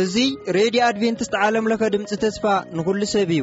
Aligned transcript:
እዙይ 0.00 0.30
ሬድዮ 0.56 0.80
ኣድቨንትስት 0.88 1.34
ዓለምለኸ 1.46 1.82
ድምፂ 1.94 2.12
ተስፋ 2.24 2.44
ንኹሉ 2.76 3.00
ሰብ 3.14 3.30
እዩ 3.38 3.42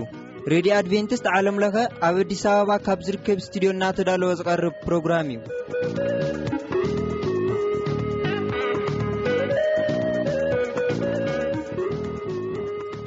ሬድዮ 0.54 0.72
ኣድቨንትስት 0.81 1.26
ዓለምለኸ 1.40 1.76
ኣብ 2.08 2.15
ኣዲስ 2.24 2.44
ኣበባ 2.54 2.72
ካብ 2.86 2.99
ዝርከብ 3.10 3.40
እስትድዮ 3.44 3.72
ናተዳለወ 3.81 4.31
ዝቐርብ 4.42 4.76
ፕሮግራም 4.85 5.28
እዩ 5.35 5.40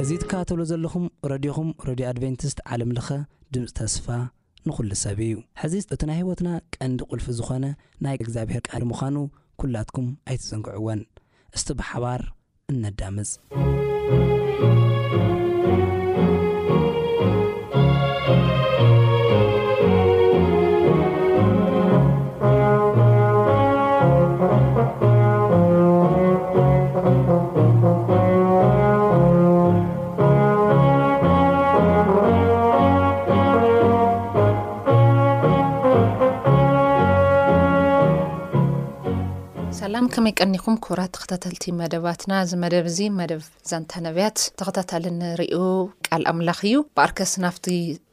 እዙ 0.02 0.10
ትካባተብሎ 0.24 0.62
ዘለኹም 0.72 1.04
ረድኹም 1.32 1.68
ረድዮ 1.90 2.06
ኣድቨንትስት 2.12 2.58
ዓለምለኸ 2.72 3.10
ድምፂ 3.56 3.68
ተስፋ 3.80 4.06
ንዂሉ 4.68 4.90
ሰብ 5.02 5.18
እዩ 5.26 5.32
ሕዚ 5.60 5.74
እቲ 5.94 6.02
ናይ 6.08 6.16
ህይወትና 6.20 6.48
ቀንዲ 6.74 6.98
ቕልፊ 7.10 7.26
ዝኾነ 7.38 7.64
ናይ 8.04 8.14
እግዚኣብሔር 8.24 8.62
ቃዲ 8.70 8.82
ምዃኑ 8.90 9.16
ኲላትኩም 9.60 10.08
ኣይትዘንግዕዎን 10.28 11.00
እስቲ 11.56 11.68
ብሓባር 11.80 12.20
እነዳምዝ 12.74 13.30
ቀኒኹም 40.42 40.76
ኩብራት 40.84 41.10
ተኸታተልቲ 41.14 41.64
መደባትና 41.80 42.32
እዚ 42.44 42.52
መደብ 42.62 42.86
እዚ 42.92 42.98
መደብ 43.18 43.42
ዛንታነብያት 43.70 44.38
ተኸታታል 44.60 45.04
ንሪዩ 45.20 45.54
ቃል 46.08 46.22
ኣምላኽ 46.32 46.60
እዩ 46.70 46.76
ብኣርከስ 46.96 47.32
ናፍቲ 47.44 47.66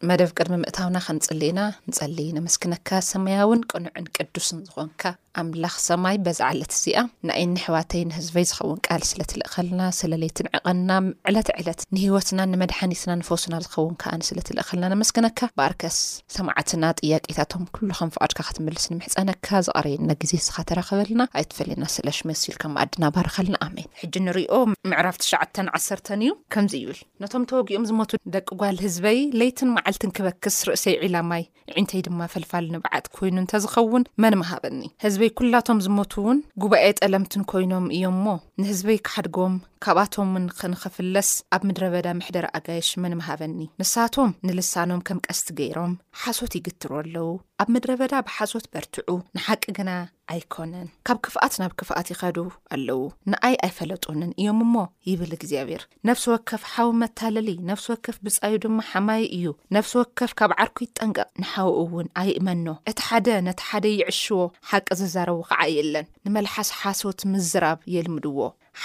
መደብ 0.10 0.30
ቅድሚ 0.38 0.54
ምእታውና 0.62 0.98
ከንፅልእና 1.06 1.60
ንፀል 1.90 2.18
ነመስኪነካ 2.38 2.90
ሰማያውን 3.14 3.60
ቅኑዕን 3.72 4.06
ቅዱስን 4.16 4.62
ዝኮንካ 4.68 5.04
ኣምላኽ 5.42 5.76
ሰማይ 5.88 6.16
በዛዓለት 6.24 6.72
እዚኣ 6.76 7.02
ንእ 7.28 7.38
ንሕዋተይ 7.52 8.02
ንህዝበይ 8.08 8.46
ዝኸውን 8.52 8.80
ቃል 8.88 9.04
ስለ 9.10 9.22
ትልእኸልና 9.32 9.82
ስለለይትን 10.00 10.48
ዕቕና 10.58 10.90
ዕለት 11.32 11.50
ዕለት 11.62 11.82
ንሂወትና 11.96 12.40
ንመድሓኒትና 12.54 13.12
ንፈስና 13.22 13.54
ዝኸውን 13.66 13.94
ከኣስለትልእኸልና 14.04 14.90
ነመስክነካ 14.94 15.40
ብኣርከስ 15.60 16.00
ሰማዓትና 16.38 16.84
ጥያቄታቶም 17.02 17.64
ኩሉ 17.78 17.90
ከም 18.00 18.12
ፍቓድካ 18.16 18.40
ክትምልስ 18.50 18.86
ንምሕፀነካ 18.94 19.48
ዘቕረየና 19.70 20.12
ግዜ 20.24 20.34
ስኻ 20.48 20.58
ተረኸበለና 20.72 21.30
ኣይትፈለዩና 21.42 21.88
ስለሽመሲኢልከመኣድና 21.98 23.04
ባረከልና 23.18 23.56
ኣሜን 23.68 23.90
ሕ 24.02 24.12
ንሪኦ 24.28 24.54
ምዕራፍ 24.94 25.18
ትሸዓ 25.24 25.42
ዓሰርተ 25.80 26.08
እዩ 26.28 26.34
ከምዚ 26.56 26.76
ይብል 26.84 27.00
ነቶም 27.22 27.46
ተወጊኦም 27.54 27.88
ዝመቱ 27.92 28.12
ደቂ 28.36 28.48
ጓል 28.64 28.78
ህዝበይ 28.88 29.22
ሌይትን 29.42 29.72
ትን 30.02 30.11
ክበክስ 30.17 30.58
ርእሰይ 30.67 30.95
ዕላማይ 31.06 31.44
ዕንተይ 31.80 32.02
ድማ 32.06 32.20
ፈልፋል 32.34 32.66
ንባዓት 32.73 33.06
ኮይኑ 33.16 33.36
እንተዝኸውን 33.42 34.03
መንምሃበኒ 34.23 34.80
ህዝበይ 35.03 35.30
ኩላቶም 35.39 35.80
ዝሞቱ 35.86 36.14
ውን 36.28 36.39
ጉባኤ 36.64 36.86
ጠለምትን 37.00 37.44
ኮይኖም 37.52 37.86
እዮም 37.95 38.16
እሞ 38.19 38.28
ንህዝበይ 38.62 39.00
ክሓድጎም 39.08 39.56
ካብኣቶምን 39.86 40.45
ከንኽፍለስ 40.58 41.30
ኣብ 41.56 41.62
ምድረበዳ 41.67 42.08
ምሕደር 42.19 42.45
ኣጋይሽ 42.58 42.89
መንምሃበኒ 43.03 43.62
ንሳቶም 43.81 44.36
ንልሳኖም 44.47 45.02
ከም 45.09 45.22
ቀስቲ 45.28 45.47
ገይሮም 45.59 45.94
ሓሶት 46.22 46.53
ይግትሩዎ 46.59 47.00
ኣለዉ 47.03 47.30
ኣብ 47.64 47.67
ምድረ 47.75 47.92
በዳ 48.02 48.14
ብሓሶት 48.30 48.67
በርትዑ 48.75 49.09
ንሓቂ 49.38 49.64
ግና 49.80 49.89
ኣይኮነን 50.32 50.88
ካብ 51.08 51.18
ክፍኣት 51.26 51.54
ናብ 51.62 51.72
ክፍኣት 51.80 52.08
ይኸዱ 52.14 52.38
ኣለዉ 52.76 53.00
ንኣይ 53.32 53.56
ኣይፈለጡንን 53.66 54.32
እዮም 54.42 54.59
እሞ 54.66 54.76
ይብል 55.09 55.32
እግዚኣብሔር 55.38 55.84
ነፍሲ 56.09 56.24
ወከፍ 56.34 56.64
ሓዊ 56.74 56.90
መታለሊ 57.04 57.50
ነፍሲ 57.70 57.86
ወከፍ 57.94 58.18
ብፃዩ 58.26 58.54
ድማ 58.64 58.78
ሓማይ 58.92 59.24
እዩ 59.38 59.46
ነፍሲ 59.78 59.94
ወከፍ 60.02 60.31
ካብ 60.42 60.54
ዓርኩ 60.62 60.78
ይጠንቀቕ 60.88 61.28
ንሓዉኡ 61.42 61.76
እውን 61.84 62.10
ኣይእመኖ 62.24 62.66
እቲ 62.92 63.00
ሓደ 63.08 63.28
ነቲ 63.50 63.60
ሓደ 63.70 63.86
ይዕሽዎ 63.98 64.42
ሓቂ 64.72 64.88
ዝዛረቡ 65.02 65.40
ከዓ 65.52 65.62
የለን 65.78 66.10
ንመላሓስ 66.26 66.72
ሓሶት 66.81 67.20
ምዝራብ 67.34 67.80
የልምድዎ 67.96 68.38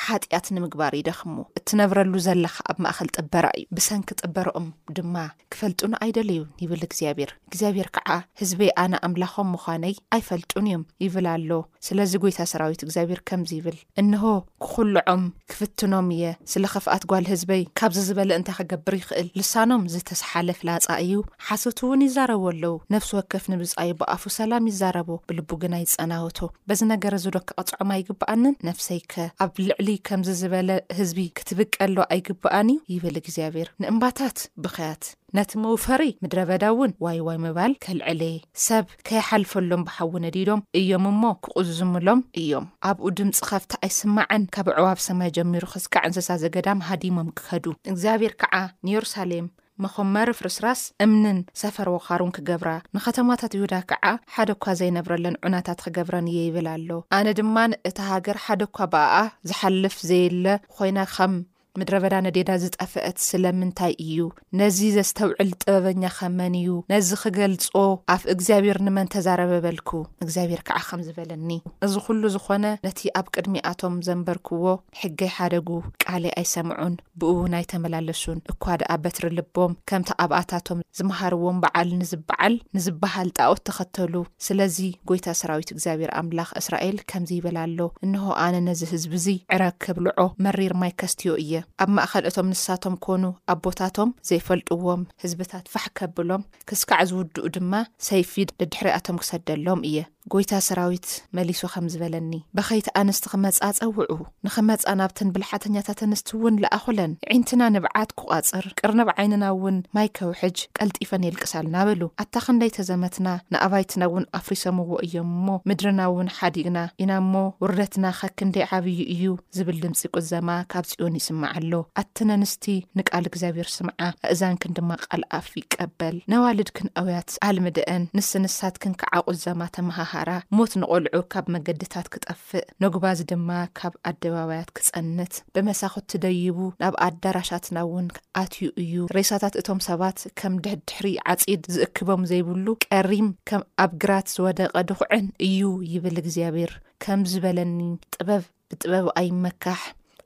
ሓጢኣት 0.03 0.47
ንምግባር 0.55 0.93
ኢደኽሙ 1.01 1.35
እትነብረሉ 1.59 2.13
ዘለካ 2.27 2.55
ኣብ 2.71 2.79
ማእከል 2.85 3.09
ጥበራ 3.19 3.47
እዩ 3.59 3.65
ብሰንኪ 3.77 4.09
ጥበሮኦም 4.23 4.67
ድማ 4.97 5.17
ክፈልጡን 5.53 5.93
ኣይደለዩ 6.05 6.41
ይብል 6.63 6.83
እግዚኣብሔር 6.89 7.31
እግዚኣብሔር 7.51 7.89
ከዓ 7.97 8.09
ህዝበይ 8.41 8.71
ኣነ 8.85 8.95
ኣምላኾም 9.09 9.49
ምኳነይ 9.55 9.95
ኣይፈልጡን 10.17 10.67
እዮም 10.71 10.85
ይብልኣሎ 11.05 11.51
ስለዚ 11.89 12.13
ጎይታ 12.25 12.39
ሰራዊት 12.53 12.81
እግዚኣብሔር 12.87 13.21
ከምዚ 13.31 13.51
ይብል 13.61 13.79
እንሆ 14.03 14.23
ክኩልዖም 14.65 15.23
ክፍትኖም 15.53 16.09
እየ 16.17 16.25
ስለ 16.55 16.65
ከፍኣት 16.75 17.05
ጓል 17.13 17.27
ህዝበይ 17.33 17.63
ካብዚ 17.81 17.99
ዝበለ 18.09 18.31
እንታይ 18.41 18.57
ከገብር 18.61 18.95
ይክእል 19.01 19.29
ልሳኖም 19.41 19.83
ዝተስሓለ 19.95 20.49
ፍላፃ 20.61 20.87
እዩ 21.07 21.15
ሓሰት 21.47 21.79
እውን 21.85 22.01
ይዛረብ 22.09 22.43
ኣለዉ 22.53 22.75
ነፍሲ 22.95 23.11
ወከፍ 23.19 23.45
ንብፅኣይ 23.55 23.91
ብኣፉ 24.03 24.23
ሰላም 24.39 24.67
ይዛረቦ 24.73 25.09
ብልቡ 25.29 25.51
ግና 25.65 25.75
ይፀናወቶ 25.85 26.39
በዚ 26.69 26.81
ነገረ 26.95 27.15
ዝዶ 27.27 27.37
ክቅፅዖም 27.49 27.91
ይግብኣንን 28.01 28.57
ነፍሰይ 28.71 29.01
ከኣብል 29.15 29.69
ዕል 29.83 29.89
ከምዚ 30.09 30.29
ዝበለ 30.41 30.71
ህዝቢ 30.99 31.19
ክትብቀሎ 31.39 31.97
ኣይግብኣን 32.15 32.69
እዩ 32.77 32.93
ይብል 32.95 33.17
እግዚኣብሔር 33.21 33.69
ንእምባታት 33.83 34.39
ብክያት 34.65 35.03
ነቲ 35.37 35.51
መውፈሪ 35.65 36.03
ምድረ 36.23 36.39
በዳእውን 36.49 36.93
ዋይ 37.05 37.19
ዋይ 37.27 37.39
ምባል 37.45 37.73
ከልዕሊ 37.85 38.23
ሰብ 38.67 38.87
ከይሓልፈሎም 39.09 39.83
ብሓውነ 39.89 40.25
ዲዶም 40.37 40.63
እዮም 40.81 41.05
እሞ 41.13 41.23
ክቕዝዝምሎም 41.45 42.23
እዮም 42.43 42.69
ኣብኡ 42.91 43.07
ድምፂ 43.21 43.37
ካብቲ 43.51 43.73
ኣይስማዐን 43.89 44.45
ካብ 44.57 44.69
ኣዕዋብ 44.77 45.01
ሰማይ 45.09 45.33
ጀሚሩ 45.39 45.65
ክስከዕ 45.75 46.05
እንስሳ 46.09 46.31
ዘገዳም 46.45 46.85
ሃዲሞም 46.89 47.31
ክከዱ 47.41 47.67
እግዚኣብሔር 47.93 48.35
ከዓ 48.43 48.55
ንየሩሳሌም 48.89 49.47
መኸም 49.85 50.09
መርፍ 50.17 50.39
ርስራስ 50.47 50.83
እምንን 51.05 51.39
ሰፈር 51.63 51.89
ወኻሩን 51.95 52.31
ክገብራ 52.37 52.71
ንከተማታት 52.97 53.55
ይሁዳ 53.57 53.75
ከዓ 53.91 54.05
ሓደ 54.35 54.51
ኳ 54.65 54.75
ዘይነብረለን 54.81 55.39
ዑናታት 55.47 55.81
ክገብረን 55.87 56.31
እየ 56.35 56.39
ይብል 56.49 56.69
ኣሎ 56.75 56.91
ኣነ 57.19 57.27
ድማን 57.41 57.73
እቲ 57.91 57.99
ሃገር 58.13 58.39
ሓደ 58.45 58.63
ኳ 58.79 58.89
ብኣኣ 58.95 59.19
ዝሓልፍ 59.51 59.97
ዘየለ 60.11 60.47
ኮይና 60.77 60.99
ከም 61.15 61.35
ምድረ 61.81 61.97
በዳ 62.03 62.15
ነዴዳ 62.25 62.51
ዝጠፍአት 62.63 63.17
ስለምንታይ 63.31 63.93
እዩ 64.05 64.19
ነዚ 64.59 64.79
ዘስተውዕል 64.97 65.51
ጥበበኛ 65.63 66.03
ከመን 66.19 66.55
እዩ 66.61 66.71
ነዚ 66.93 67.09
ክገልጾ 67.23 67.67
ኣፍ 68.15 68.23
እግዚኣብሔር 68.35 68.79
ንመን 68.87 69.11
ተዛረበበልኩ 69.15 69.91
እግዚኣብሔር 70.25 70.61
ከዓ 70.69 70.79
ከም 70.89 71.01
ዝበለኒ 71.07 71.51
እዚ 71.87 71.95
ኩሉ 72.07 72.23
ዝኾነ 72.37 72.65
ነቲ 72.87 73.01
ኣብ 73.21 73.27
ቅድሚኣቶም 73.35 73.97
ዘንበርክዎ 74.07 74.65
ሕጊይ 75.01 75.31
ሓደጉ 75.37 75.69
ቃሊ 76.05 76.25
ኣይሰምዑን 76.43 76.97
ብእውን 77.21 77.57
ኣይተመላለሱን 77.61 78.41
እኳ 78.55 78.65
ደኣ 78.83 78.91
በትሪ 79.05 79.25
ልቦም 79.41 79.77
ከምቲ 79.93 80.11
ኣብኣታቶም 80.27 80.81
ዝመሃርዎም 81.01 81.61
በዓል 81.67 81.91
ንዝበዓል 82.01 82.57
ንዝበሃል 82.79 83.31
ጣኦት 83.41 83.63
ተኸተሉ 83.71 84.15
ስለዚ 84.49 84.79
ጎይታ 85.11 85.29
ሰራዊት 85.43 85.73
እግዚኣብሔር 85.77 86.13
ኣምላኽ 86.23 86.51
እስራኤል 86.63 86.99
ከምዚ 87.13 87.31
ይበላሎ 87.41 87.79
እንሆ 88.09 88.25
ኣነ 88.47 88.55
ነዚ 88.71 88.83
ህዝብ 88.95 89.13
እዙ 89.21 89.29
ዕረከብ 89.57 89.97
ልዖ 90.09 90.27
መሪር 90.47 90.73
ማይ 90.83 90.93
ከስትዮ 91.03 91.33
እየ 91.47 91.55
ኣብ 91.83 91.91
ማእኸል 91.95 92.25
እቶም 92.29 92.49
ንስሳቶም 92.53 92.95
ኮኑ 93.05 93.23
ኣብ 93.51 93.59
ቦታቶም 93.65 94.11
ዘይፈልጥዎም 94.29 95.03
ህዝብታት 95.23 95.65
ፋሕ 95.73 95.85
ከብሎም 95.99 96.47
ክስካዕ 96.69 97.01
ዝውድኡ 97.11 97.47
ድማ 97.55 97.73
ሰይፊድ 98.09 98.49
ንድሕሪያቶም 98.61 99.21
ክሰደሎም 99.23 99.81
እየ 99.91 99.99
ጐይታ 100.33 100.53
ሰራዊት 100.67 101.09
መሊሶ 101.39 101.61
ከም 101.73 101.85
ዝበለኒ 101.93 102.31
በኸይቲ 102.57 102.87
ኣንስቲ 103.01 103.25
ክመጻ 103.33 103.59
ጸውዑ 103.79 104.07
ንኸመጻ 104.47 104.83
ናብተን 105.01 105.29
ብልሓተኛታት 105.35 106.01
ኣንስቲ 106.07 106.29
እውን 106.37 106.55
ንኣኮለን 106.63 107.13
ዒንትና 107.35 107.61
ንብዓት 107.75 108.11
ኩቓፅር 108.21 108.65
ቅርንብ 108.81 109.09
ዓይንና 109.17 109.45
እውን 109.57 109.77
ማይ 109.97 110.09
ከውሕጅ 110.19 110.57
ቀልጢፈን 110.79 111.27
የልቅሳልና 111.27 111.77
በሉ 111.89 112.03
ኣታ 112.25 112.35
ኸንደይተዘመትና 112.47 113.29
ንኣባይትና 113.55 114.03
እውን 114.11 114.27
ኣፍሪሰምዎ 114.39 114.91
እዮም 115.09 115.29
እሞ 115.37 115.47
ምድርና 115.71 116.01
እውን 116.11 116.33
ሓዲግና 116.39 116.81
ኢና 117.07 117.13
እሞ 117.23 117.35
ውርደትና 117.65 118.05
ኸክንደይዓብዪ 118.23 118.99
እዩ 119.15 119.31
ዝብል 119.59 119.79
ድምፂ 119.85 120.03
ቁዘማ 120.17 120.51
ካብ 120.75 120.89
ጺዮን 120.95 121.19
ይስምዓኣሎ 121.21 121.73
ኣተነ 122.05 122.31
ኣንስቲ 122.41 122.67
ንቃል 123.01 123.29
እግዚኣብሔር 123.33 123.71
ስምዓ 123.77 124.03
ኣእዛንክን 124.33 124.77
ድማ 124.81 124.91
ቓልኣፍ 125.09 125.49
ይቀበል 125.63 126.19
ነዋልድ 126.35 126.69
ክን 126.79 126.91
ኣውያት 127.05 127.31
ኣልምድአን 127.53 128.03
ንስንሳት 128.19 128.75
ክንክዓ 128.85 129.13
ቝዘማ 129.31 129.61
ተምሃሃ 129.79 130.13
ሞት 130.57 130.73
ንቆልዑ 130.81 131.19
ካብ 131.33 131.47
መንገድታት 131.55 132.07
ክጠፍእ 132.13 132.67
ንጉባዚ 132.83 133.19
ድማ 133.31 133.49
ካብ 133.79 133.95
ኣደባባያት 134.11 134.69
ክፀንት 134.79 135.33
ብመሳኽት 135.55 136.07
ትደይቡ 136.13 136.59
ናብ 136.83 136.95
ኣዳራሻትና 137.07 137.77
እውን 137.87 138.07
ኣትዩ 138.43 138.69
እዩ 138.85 138.95
ሬሳታት 139.19 139.55
እቶም 139.63 139.81
ሰባት 139.89 140.19
ከም 140.41 140.57
ድድሕሪ 140.67 141.09
ዓፂድ 141.35 141.63
ዝእክቦም 141.77 142.25
ዘይብሉ 142.33 142.67
ቀሪም 142.87 143.29
ከም 143.51 143.63
ኣብ 143.85 143.93
ግራት 144.05 144.29
ዝወደቀ 144.37 144.75
ድኩዕን 144.91 145.29
እዩ 145.49 145.61
ይብል 145.95 146.19
እግዚኣብሔር 146.25 146.75
ከም 147.07 147.23
ዝበለኒ 147.33 147.79
ጥበብ 148.17 148.45
ብጥበብ 148.71 149.07
ኣይመካሕ 149.21 149.81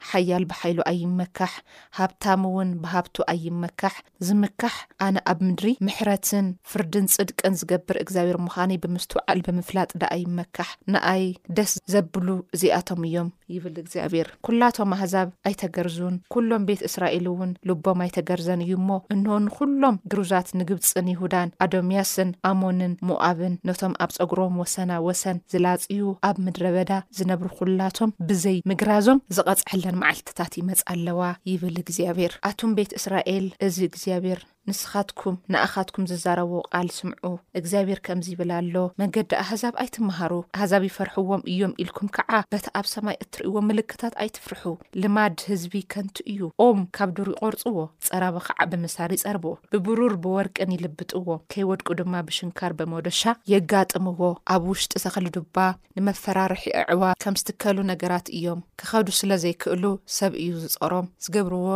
ሓያል 0.09 0.45
ብሓይሉ 0.51 0.79
ኣይመካሕ 0.93 1.53
ሃብታም 1.99 2.43
እውን 2.51 2.71
ብሃብቱ 2.83 3.17
ኣይመካሕ 3.35 3.97
ዝምካሕ 4.27 4.75
ኣነ 5.07 5.17
ኣብ 5.33 5.39
ምድሪ 5.47 5.71
ምሕረትን 5.87 6.47
ፍርድን 6.71 7.07
ፅድቅን 7.17 7.55
ዝገብር 7.61 7.97
እግዚኣብሔር 8.05 8.39
ምዃኒ 8.47 8.73
ብምስትውዓል 8.85 9.41
ብምፍላጥ 9.47 9.91
ዳ 10.03 10.13
ኣይመካሕ 10.17 10.71
ንኣይ 10.95 11.25
ደስ 11.59 11.73
ዘብሉ 11.95 12.29
እዚኣቶም 12.59 13.03
እዮም 13.09 13.31
ይብል 13.55 13.77
እግዚኣብሔር 13.85 14.29
ኩላቶም 14.49 14.91
ኣህዛብ 14.97 15.29
ኣይተገርዙን 15.51 16.17
ኩሎም 16.35 16.65
ቤት 16.71 16.83
እስራኤል 16.91 17.25
እውን 17.33 17.51
ልቦም 17.71 18.01
ኣይተገርዘን 18.07 18.65
እዩ 18.67 18.73
እሞ 18.81 18.91
እንሆ 19.17 19.35
ንኩሎም 19.47 19.99
ግርዛት 20.13 20.49
ንግብፅን 20.61 21.09
ይሁዳን 21.15 21.53
ኣዶምያስን 21.67 22.31
ኣሞንን 22.51 22.93
ሙኣብን 23.11 23.55
ነቶም 23.69 23.95
ኣብ 24.05 24.11
ፀጉሮም 24.19 24.59
ወሰና 24.63 24.91
ወሰን 25.09 25.37
ዝላፅዩ 25.55 26.01
ኣብ 26.29 26.37
ምድሪ 26.47 26.65
በዳ 26.77 26.93
ዝነብሩ 27.19 27.47
ኩላቶም 27.61 28.13
ብዘይ 28.29 28.59
ምግራዞም 28.71 29.23
ዝቐፅዐለና 29.39 29.90
መዓልትታት 30.03 30.53
ይመፅ 30.61 30.81
ኣለዋ 30.95 31.21
ይብል 31.51 31.77
እግዚኣብሔር 31.83 32.33
ኣቶም 32.51 32.73
ቤት 32.79 32.93
እስራኤል 33.01 33.47
እዚ 33.67 33.77
እግዚኣብሔር 33.91 34.41
ንስኻትኩም 34.69 35.37
ንኣኻትኩም 35.53 36.05
ዝዛረቦዎ 36.11 36.59
ቃል 36.73 36.89
ስምዑ 36.97 37.27
እግዚኣብሔር 37.59 38.01
ከምዚ 38.07 38.27
ይብላሎ 38.33 38.75
መንገዲ 39.01 39.31
ኣህዛብ 39.45 39.75
ኣይትመሃሩ 39.83 40.33
ኣሕዛብ 40.57 40.83
ይፈርሕዎም 40.89 41.43
እዮም 41.53 41.73
ኢልኩም 41.83 42.09
ከዓ 42.17 42.31
በቲ 42.53 42.67
ኣብ 42.79 42.87
ሰማይ 42.93 43.17
እትርእይዎ 43.25 43.63
ምልክታት 43.69 44.15
ኣይትፍርሑ 44.25 44.65
ልማድ 45.03 45.37
ህዝቢ 45.51 45.75
ከንቲእዩ 45.95 46.43
ኦም 46.67 46.81
ካብ 46.99 47.13
ዱር 47.17 47.31
ይቆርፅዎ 47.35 47.77
ፀራዊ 48.09 48.37
ከዓ 48.49 48.67
ብምሳሊ 48.75 49.11
ይጸርብዎ 49.19 49.53
ብብሩር 49.73 50.15
ብወርቅን 50.27 50.75
ይልብጥዎ 50.77 51.27
ከይወድቁ 51.55 51.89
ድማ 52.03 52.15
ብሽንካር 52.29 52.75
ብመደሻ 52.81 53.23
የጋጥምዎ 53.55 54.21
ኣብ 54.57 54.63
ውሽጢ 54.73 54.93
ተኽሊዱባ 55.07 55.57
ንመፈራርሒ 55.99 56.65
ኣዕዋ 56.83 57.05
ከም 57.25 57.39
ዝትከሉ 57.43 57.79
ነገራት 57.93 58.29
እዮም 58.37 58.63
ክኸዱ 58.83 59.09
ስለዘይክእሉ 59.23 59.80
ሰብ 60.17 60.33
እዩ 60.43 60.51
ዝፀሮም 60.73 61.07
ዝገብርዎ 61.25 61.67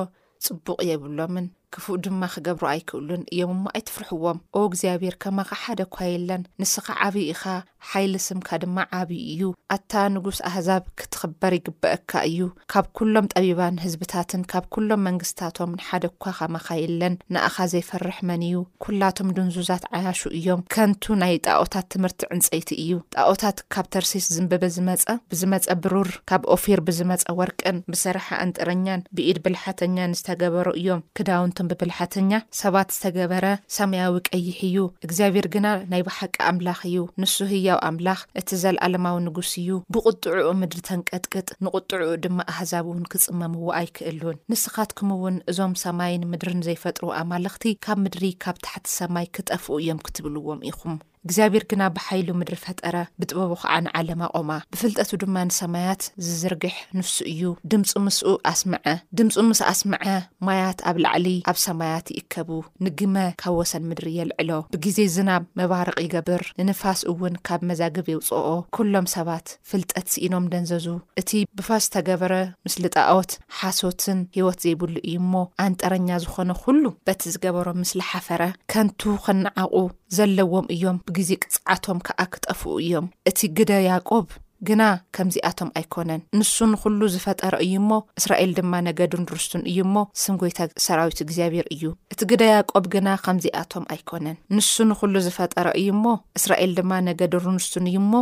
ፅቡቅ 0.46 0.78
የብሎምን 0.90 1.46
ክፉእ 1.74 1.96
ድማ 2.04 2.22
ክገብሮ 2.32 2.64
ኣይክእሉን 2.72 3.22
እዮም 3.34 3.52
እሞ 3.54 3.64
ኣይትፍርሕዎም 3.76 4.38
ኦ 4.56 4.60
እግዚኣብሔር 4.70 5.14
ከማካ 5.22 5.50
ሓደ 5.62 5.80
ኳ 5.94 6.06
የለን 6.12 6.42
ንስካ 6.60 6.86
ዓብዪ 7.06 7.24
ኢኻ 7.32 7.42
ሓይሊ 7.90 8.14
ስምካ 8.26 8.48
ድማ 8.62 8.76
ዓብዪ 8.98 9.18
እዩ 9.32 9.42
ኣታ 9.76 9.92
ንጉስ 10.14 10.38
ኣህዛብ 10.48 10.82
ክትኽበር 11.00 11.52
ይግበአካ 11.56 12.10
እዩ 12.28 12.38
ካብ 12.72 12.86
ኩሎም 12.96 13.26
ጠቢባን 13.32 13.76
ህዝብታትን 13.84 14.42
ካብ 14.52 14.64
ኩሎም 14.74 15.04
መንግስትታቶም 15.08 15.70
ንሓደ 15.78 16.04
እኳ 16.12 16.24
ካመካየለን 16.38 17.14
ንኣኻ 17.34 17.56
ዘይፈርሕ 17.72 18.18
መን 18.28 18.42
እዩ 18.48 18.56
ኩላቶም 18.84 19.28
ድንዙዛት 19.38 19.84
ዓያሹ 19.98 20.20
እዮም 20.38 20.62
ከንቱ 20.74 21.04
ናይ 21.22 21.34
ጣኦታት 21.46 21.86
ትምህርቲ 21.94 22.20
ዕንፀይቲ 22.36 22.70
እዩ 22.84 22.92
ጣኦታት 23.16 23.58
ካብ 23.76 23.86
ተርሴስ 23.96 24.26
ዝንብበ 24.36 24.62
ዝመፀ 24.76 25.04
ብዝመፀ 25.32 25.68
ብሩር 25.84 26.10
ካብ 26.32 26.42
ኦፊር 26.56 26.82
ብዝመፀ 26.88 27.24
ወርቅን 27.40 27.78
ብስርሓ 27.92 28.28
እንጥረኛን 28.46 29.04
ብኢድ 29.16 29.40
ብልሓተኛን 29.46 30.16
ዝተገበሮ 30.20 30.68
እዮም 30.80 31.04
ክዳውንቶም 31.18 31.70
ብብልሓተኛ 31.72 32.32
ሰባት 32.62 32.88
ዝተገበረ 32.98 33.46
ሰማያዊ 33.78 34.14
ቀይሕ 34.30 34.58
እዩ 34.70 34.78
እግዚኣብሔር 35.06 35.46
ግና 35.56 35.66
ናይ 35.92 36.04
ባሓቂ 36.10 36.34
ኣምላኽ 36.50 36.80
እዩ 36.92 36.98
ንሱ 37.22 37.36
ህያ 37.54 37.70
ኣምላኽ 37.88 38.20
እቲ 38.40 38.48
ዘለኣለማዊ 38.62 39.16
ንጉስ 39.26 39.50
እዩ 39.62 39.68
ብቕጥዑኡ 39.94 40.48
ምድሪ 40.60 40.78
ተንቀጥቅጥ 40.88 41.48
ንቕጥዑኡ 41.66 42.12
ድማ 42.24 42.38
ኣህዛብ 42.52 42.86
እውን 42.90 43.04
ክጽመምዎ 43.14 43.66
ኣይክእሉን 43.80 44.38
ንስኻትኩምኡ 44.52 45.18
እውን 45.20 45.36
እዞም 45.52 45.74
ሰማይን 45.84 46.28
ምድርን 46.34 46.62
ዘይፈጥሩ 46.68 47.06
ኣማለኽቲ 47.22 47.64
ካብ 47.86 47.98
ምድሪ 48.04 48.24
ካብ 48.44 48.58
ታሕቲ 48.66 48.86
ሰማይ 49.00 49.28
ክጠፍኡ 49.38 49.68
እዮም 49.82 50.00
ክትብልዎም 50.06 50.60
ኢኹም 50.70 50.96
እግዚኣብሔር 51.26 51.64
ግና 51.72 51.82
ብሓይሉ 51.96 52.28
ምድሪ 52.38 52.56
ፈጠረ 52.64 52.96
ብጥበቡ 53.20 53.52
ከዓ 53.60 53.74
ንዓለም 53.84 54.22
ቆማ 54.32 54.50
ብፍልጠቱ 54.72 55.10
ድማ 55.22 55.36
ንሰማያት 55.48 56.02
ዝዝርግሕ 56.24 56.74
ንሱ 56.98 57.12
እዩ 57.30 57.42
ድምፁ 57.72 57.90
ምስኡ 58.06 58.32
ኣስመዐ 58.50 58.86
ድምፁ 59.18 59.34
ምስ 59.50 59.60
ኣስምዐ 59.70 60.04
ማያት 60.46 60.78
ኣብ 60.90 60.96
ላዕሊ 61.04 61.26
ኣብ 61.52 61.58
ሰማያት 61.66 62.06
ይእከቡ 62.16 62.50
ንግመ 62.86 63.16
ካብ 63.42 63.54
ወሰን 63.60 63.84
ምድሪ 63.92 64.08
የልዕሎ 64.18 64.50
ብግዜ 64.74 64.98
እዝናብ 65.10 65.44
መባርቂ 65.60 65.96
ይገብር 66.06 66.44
ንንፋስ 66.60 67.00
እውን 67.12 67.36
ካብ 67.48 67.62
መዛግብ 67.70 68.08
የውፅኦ 68.12 68.46
ኩሎም 68.78 69.08
ሰባት 69.16 69.46
ፍልጠት 69.72 70.06
ስኢኖም 70.16 70.48
ደንዘዙ 70.54 70.88
እቲ 71.22 71.30
ብፋስ 71.60 71.82
ዝተገበረ 71.86 72.34
ምስልጣወት 72.66 73.32
ሓሶትን 73.60 74.20
ሂወት 74.36 74.60
ዘይብሉ 74.66 74.94
እዩ 75.08 75.16
እሞ 75.22 75.32
ኣንጠረኛ 75.66 76.10
ዝኾነ 76.26 76.50
ኩሉ 76.64 76.84
በቲ 77.06 77.20
ዝገበሮም 77.36 77.80
ምስለሓፈረ 77.86 78.42
ከንቱ 78.72 79.00
ክነዓቑ 79.24 79.74
ዘለዎም 80.16 80.66
እዮም 80.74 80.96
ብግዜ 81.08 81.30
ቅጽዓቶም 81.44 81.98
ከዓ 82.06 82.20
ክጠፍኡ 82.32 82.72
እዮም 82.84 83.06
እቲ 83.28 83.38
ግደ 83.58 83.72
ያቆብ 83.88 84.26
ግና 84.68 84.82
ከምዚኣቶም 85.14 85.70
ኣይኮነን 85.78 86.20
ንሱ 86.38 86.52
ንኩሉ 86.72 87.00
ዝፈጠረ 87.14 87.54
እዩሞ 87.64 87.90
እስራኤል 88.20 88.50
ድማ 88.58 88.72
ነገዱን 88.86 89.24
ርስሱን 89.34 89.62
እዩሞ 89.70 89.94
ስምጎይታ 90.22 90.58
ሰራዊት 90.84 91.18
እግዚኣብሔር 91.24 91.66
እዩ 91.74 91.84
እቲ 92.12 92.20
ግደ 92.30 92.42
ያቆብ 92.52 92.84
ግና 92.94 93.08
ከምዚኣቶም 93.24 93.84
ኣይኮነን 93.94 94.38
ንሱ 94.56 94.72
ንኹሉ 94.90 95.14
ዝፈጠረ 95.26 95.66
እዩሞ 95.80 96.04
እስራኤል 96.40 96.72
ድማ 96.78 96.92
ነገዱንስሱን 97.08 97.88
እዩሞ 97.92 98.12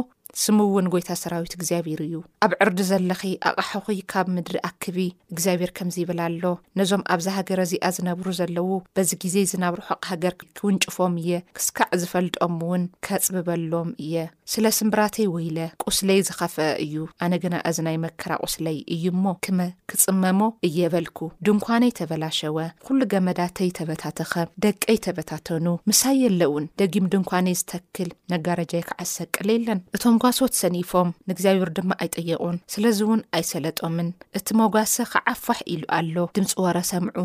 ስሙ 0.41 0.59
እውን 0.69 0.87
ጎይታ 0.93 1.11
ሰራዊት 1.23 1.53
እግዚኣብሄር 1.57 2.01
እዩ 2.05 2.15
ኣብ 2.45 2.53
ዕርዲ 2.65 2.79
ዘለኺ 2.91 3.23
ኣቕሐኺ 3.49 3.87
ካብ 4.13 4.27
ምድሪ 4.37 4.57
ኣክቢ 4.69 4.97
እግዚኣብሔር 5.33 5.71
ከምዚ 5.79 5.97
ይብላ 6.03 6.21
ኣሎ 6.29 6.45
ነዞም 6.81 7.03
ኣብዚ 7.15 7.27
ሃገር 7.39 7.61
እዚኣ 7.65 7.85
ዝነብሩ 7.97 8.27
ዘለዎ 8.41 8.71
በዚ 8.97 9.11
ግዜ 9.25 9.37
ዝናብርሖቕ 9.51 10.01
ሃገር 10.11 10.35
ክውንጭፎም 10.61 11.17
እየ 11.23 11.33
ክስካዕ 11.59 11.91
ዝፈልጥም 12.03 12.55
እውን 12.67 12.85
ከፅብበሎም 13.09 13.91
እየ 14.05 14.15
ስለ 14.53 14.65
ስምብራተይ 14.79 15.29
ወይለ 15.35 15.59
ቁስለይ 15.89 16.19
ዝኸፍአ 16.29 16.67
እዩ 16.87 16.95
ኣነ 17.25 17.33
ግና 17.45 17.55
እዚ 17.69 17.77
ናይ 17.89 17.99
መከራ 18.07 18.33
ቁስለይ 18.47 18.79
እዩ 18.97 19.05
እሞ 19.15 19.25
ክመ 19.45 19.61
ክፅመሞ 19.93 20.41
እየበልኩ 20.71 21.19
ድንኳነይ 21.49 21.93
ተበላሸወ 22.01 22.59
ኩሉ 22.87 23.01
ገመዳተይ 23.13 23.71
ተበታተኸ 23.81 24.35
ደቀይ 24.67 24.99
ተበታተኑ 25.07 25.67
ምሳይ 25.91 26.19
የለ 26.25 26.41
እውን 26.51 26.67
ደጊም 26.83 27.07
ድንኳነይ 27.15 27.57
ዝተክል 27.63 28.11
ነጋረጃ 28.35 28.73
ይክዓዝሰቅለ 28.83 29.49
የለንእቶም 29.59 30.19
መጓሶት 30.25 30.55
ሰኒፎም 30.63 31.09
ንእግዚኣብሔሩ 31.29 31.71
ድማ 31.77 31.91
ኣይጠየቁን 32.05 32.57
ስለዚ 32.73 32.99
እውን 33.07 33.21
ኣይሰለጦምን 33.37 34.09
እቲ 34.39 34.47
መጓሰ 34.61 34.95
ከዓፋሕ 35.13 35.59
ኢሉ 35.75 35.83
ኣሎ 35.97 36.17
ድምፂ 36.37 36.53
ወረ 36.65 36.79
ሰምዑ 36.91 37.17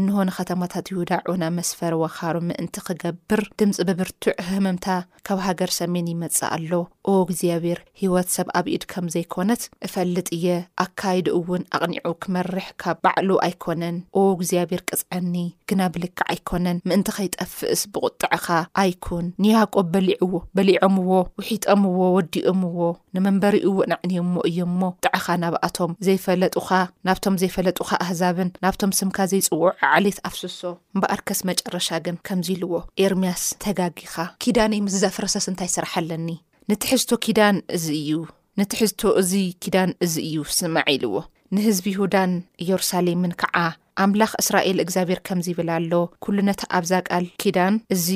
እንኮነ 0.00 0.30
ከተማታት 0.38 0.86
ይሁዳዑ 0.92 1.28
ናብ 1.42 1.52
መስፈሪ 1.58 1.94
ወኻሮ 2.02 2.34
ምእንቲ 2.48 2.78
ክገብር 2.86 3.42
ድምፂ 3.60 3.76
ብብርትዕ 3.88 4.34
ህመምታ 4.48 4.86
ካብ 5.26 5.38
ሃገር 5.46 5.70
ሰሜን 5.78 6.08
ይመፅ 6.12 6.38
ኣሎ 6.56 6.70
ኦ 7.10 7.14
እግዚኣብሔር 7.26 7.78
ሂወት 8.00 8.28
ሰብ 8.36 8.48
ኣብኢድ 8.60 8.82
ከም 8.92 9.06
ዘይኮነት 9.14 9.62
እፈልጥ 9.88 10.26
እየ 10.38 10.46
ኣካይዲኡ 10.84 11.34
እውን 11.40 11.64
ኣቕኒዑ 11.78 12.08
ክመርሕ 12.24 12.68
ካብ 12.84 12.96
ባዕሉ 13.06 13.30
ኣይኮነን 13.48 13.98
ኦ 14.20 14.22
እግዚኣብሔር 14.36 14.82
ቅፅዐኒ 14.90 15.34
ግና 15.70 15.82
ብልክዕ 15.94 16.24
ኣይኮነን 16.32 16.78
ምእንቲ 16.88 17.08
ከይጠፍእስ 17.16 17.80
ብቁጥዕኻ 17.92 18.46
ኣይኩን 18.82 19.26
ንያቆብ 19.42 19.86
በሊዕዎ 19.94 20.30
በሊዖምዎ 20.56 21.08
ውሒጠምዎ 21.38 21.98
ወዲኦምዎ 22.16 22.78
ንመንበሪእዎ 23.14 23.74
ንዕኒዮምዎ 23.92 24.40
እዮም 24.50 24.72
ሞ 24.80 24.90
ጥዕኻ 25.04 25.26
ናብኣቶም 25.44 25.92
ዘይፈለጡኻ 26.08 26.68
ናብቶም 27.08 27.38
ዘይፈለጥካ 27.42 27.90
ኣህዛብን 28.04 28.50
ናብቶም 28.64 28.92
ስምካ 28.98 29.18
ዘይፅውዑ 29.32 29.70
ዓሌት 29.92 30.18
ኣፍስሶ 30.30 30.60
በኣርከስ 31.00 31.40
መጨረሻ 31.50 31.88
ግን 32.06 32.18
ከምዚ 32.28 32.48
ኢልዎ 32.56 32.72
ኤርምያስ 33.06 33.44
ተጋጊኻ 33.64 34.14
ኪዳን 34.44 34.74
ይ 34.78 34.82
ምስ 34.86 34.96
ዘፍረሰስ 35.04 35.46
እንታይ 35.52 35.68
ይስርሐለኒ 35.70 36.28
ንትሕዝቶ 36.72 37.10
ኪዳን 37.26 37.58
እዚእዩ 37.78 38.12
ንትሕዝቶ 38.60 39.02
እዚ 39.22 39.32
ኪዳን 39.64 39.90
እዚ 40.04 40.14
እዩ 40.28 40.38
ስማዕ 40.60 40.86
ኢልዎ 40.94 41.16
ንህዝቢ 41.54 41.86
ይሁዳን 41.94 42.30
ኢየሩሳሌምን 42.62 43.32
ከዓ 43.40 43.56
ኣምላኽ 44.04 44.32
እስራኤል 44.42 44.78
እግዚኣብሔር 44.82 45.20
ከምዚ 45.26 45.46
ይብላ 45.52 45.70
ሎ 45.90 45.98
ኩሉ 46.24 46.36
ነቲ 46.48 46.62
ኣብዛ 46.78 46.92
ቃል 47.10 47.26
ኪዳን 47.42 47.74
ሉዚ 47.92 48.08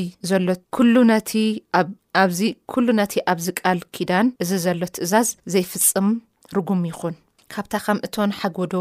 ኩሉ 2.72 2.90
ነቲ 2.99 3.22
ኣብዚ 3.32 3.46
ቃል 3.60 3.80
ኪዳን 3.96 4.26
እዚ 4.42 4.50
ዘሎ 4.64 4.82
ትእዛዝ 4.96 5.28
ዘይፍፅም 5.54 6.08
ርጉም 6.56 6.82
ይኹን 6.90 7.14
ካብታ 7.52 7.72
ከምእቶን 7.87 8.32
ሓጎዶ 8.40 8.75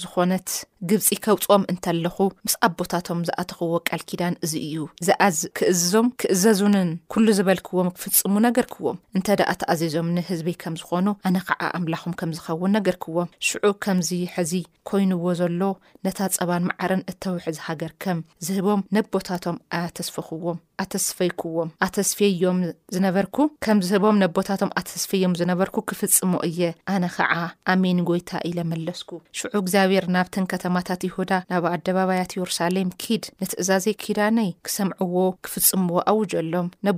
ዝኾነት 0.00 0.48
ግብፂ 0.90 1.08
ከውፅም 1.24 1.62
እንተለኹ 1.72 2.16
ምስ 2.46 2.54
ኣብ 2.66 2.72
ቦታቶም 2.80 3.20
ዝኣትኽዎ 3.28 3.76
ቃል 3.88 4.02
ኪዳን 4.08 4.34
እዚ 4.44 4.52
እዩ 4.66 4.74
ዝኣዝ 5.06 5.38
ክእዝዞም 5.58 6.08
ክእዘዙንን 6.20 6.90
ኩሉ 7.12 7.26
ዝበልክዎም 7.38 7.88
ክፍፅሙ 7.96 8.34
ነገርክዎም 8.46 9.00
እንተ 9.16 9.28
ደኣ 9.40 9.50
ተኣዘዞም 9.60 10.10
ንህዝበ 10.16 10.48
ከም 10.62 10.74
ዝኾኑ 10.80 11.06
ኣነ 11.28 11.36
ከዓ 11.48 11.62
ኣምላኹም 11.78 12.14
ከም 12.22 12.30
ዝኸውን 12.38 12.74
ነገርክዎም 12.78 13.32
ሽዑ 13.48 13.64
ከምዚ 13.86 14.10
ሕዚ 14.34 14.52
ኮይኑዎ 14.90 15.24
ዘሎ 15.40 15.62
ነታ 16.06 16.18
ፀባን 16.36 16.66
መዓረን 16.70 17.02
እተውሒ 17.12 17.44
ዝሃገር 17.58 17.92
ከም 18.02 18.18
ዝህቦም 18.48 18.80
ነቦታቶም 18.96 19.56
ኣስኣተስፈይክዎም 19.80 21.68
ኣተስፈዮም 21.86 22.58
ዝነበርኩ 22.94 23.36
ከምዝህቦም 23.64 24.20
ነቦታቶም 24.24 24.74
ኣተስፈዮም 24.80 25.34
ዝነበርኩ 25.40 25.76
ክፍፅሞ 25.90 26.32
እየ 26.50 26.60
ኣነ 26.94 27.04
ከዓ 27.16 27.32
ኣሜኒ 27.74 27.98
ጎይታ 28.10 28.30
ኢለመለስኩ 28.50 29.10
ሽዑ 29.40 29.54
እግኣብር 29.64 30.04
ናብ 30.16 30.28
ንከ 30.44 30.52
ታት 30.88 31.02
ይሁዳ 31.08 31.32
ናብ 31.50 31.64
ኣደባባያት 31.74 32.30
የሩሳሌም 32.36 32.88
ኪድ 33.02 33.24
ንትእዛዘ 33.42 33.84
ኪዳነይ 34.02 34.48
ክሰምዕዎ 34.66 35.16
ክፍፅምዎ 35.46 35.96
ኣውጀሎም 36.12 36.66
ም 36.86 36.94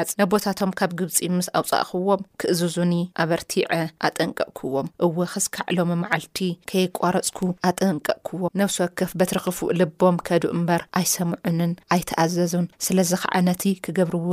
ዓፅ 0.00 0.10
ነብቦታቶም 0.20 0.72
ካብ 0.78 0.90
ግብፂ 1.00 1.16
ምስ 1.38 1.48
ኣውፃእክዎም 1.60 2.22
ክእዝዙኒ 2.40 2.92
ኣበርቲዐ 3.24 3.70
ኣጠንቀቅኩዎም 4.08 4.88
እወ 5.06 5.16
ክስካዕሎም 5.32 5.90
መዓልቲ 6.02 6.38
ከይቋረፅኩ 6.72 7.40
ኣጠንቀኩዎም 7.70 8.52
ነብስ 8.60 8.76
ወከፍ 8.84 9.12
በትረክፉእ 9.22 9.72
ልቦም 9.80 10.18
ከዱኡ 10.28 10.52
እምበር 10.58 10.84
ኣይሰምዑንን 11.00 11.74
ኣይተኣዘዙን 11.96 12.66
ስለዚ 12.88 13.12
ከዓ 13.24 13.34
ነቲ 13.48 13.64
ክገብርዎ 13.86 14.30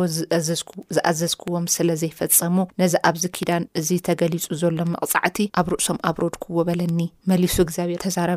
ዝኣዘዝክዎም 0.49 1.67
ስለዘይፈፀሙ 1.77 2.55
ነዚ 2.81 2.93
ኣብዚ 3.11 3.23
ኪዳን 3.37 3.65
እዚ 3.81 3.89
ተገሊፁ 4.09 4.45
ዘሎ 4.63 4.77
መቕፃዕቲ 4.93 5.37
ኣብ 5.61 5.67
ርእሶም 5.75 5.99
ኣብሮድክዎ 6.11 6.57
በለኒ 6.69 6.99
ሊሱብር 7.45 8.33